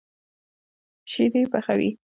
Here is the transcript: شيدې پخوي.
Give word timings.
شيدې 1.11 1.41
پخوي. 1.51 1.89